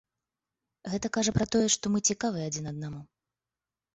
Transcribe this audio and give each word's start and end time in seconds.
Гэта 0.93 1.07
кажа 1.17 1.31
пра 1.35 1.45
тое, 1.55 1.61
што 1.75 1.85
мы 1.95 2.01
цікавыя 2.13 2.47
адзін 2.51 2.65
аднаму. 2.71 3.01